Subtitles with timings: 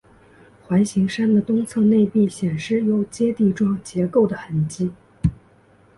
[0.65, 4.91] 环形山的东侧内壁显示有阶地状结构的痕迹。